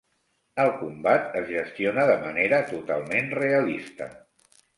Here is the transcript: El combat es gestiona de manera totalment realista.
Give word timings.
El 0.61 0.69
combat 0.77 1.37
es 1.41 1.45
gestiona 1.49 2.07
de 2.13 2.15
manera 2.25 2.63
totalment 2.73 3.31
realista. 3.43 4.11